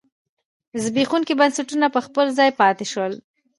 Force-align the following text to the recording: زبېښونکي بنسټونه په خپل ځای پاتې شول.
زبېښونکي 0.83 1.33
بنسټونه 1.39 1.87
په 1.95 1.99
خپل 2.05 2.25
ځای 2.37 2.49
پاتې 2.59 2.85
شول. 2.91 3.13